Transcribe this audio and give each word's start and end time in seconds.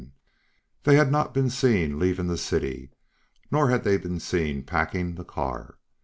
They 0.81 0.95
had 0.95 1.11
not 1.11 1.31
been 1.31 1.51
seen 1.51 1.99
leaving 1.99 2.25
the 2.25 2.35
city, 2.35 2.89
nor 3.51 3.69
had 3.69 3.83
they 3.83 3.97
been 3.99 4.19
seen 4.19 4.63
packing 4.63 5.13
the 5.13 5.23
car. 5.23 5.77